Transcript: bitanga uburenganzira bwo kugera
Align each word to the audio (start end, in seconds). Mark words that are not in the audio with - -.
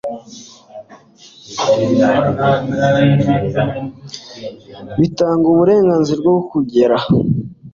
bitanga 4.99 5.45
uburenganzira 5.53 6.19
bwo 6.21 6.37
kugera 6.51 6.97